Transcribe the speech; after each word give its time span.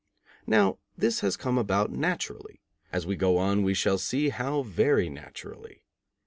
Now 0.47 0.79
this 0.97 1.19
has 1.19 1.37
come 1.37 1.59
about 1.59 1.91
naturally; 1.91 2.59
as 2.91 3.05
we 3.05 3.15
go 3.15 3.37
on 3.37 3.61
we 3.61 3.75
shall 3.75 3.99
see 3.99 4.29
how 4.29 4.63
very 4.63 5.09
naturally. 5.09 5.83